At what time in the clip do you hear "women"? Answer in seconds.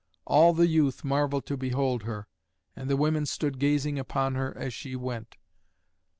2.97-3.27